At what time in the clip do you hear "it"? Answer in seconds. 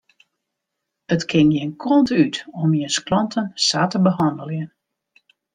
1.13-1.21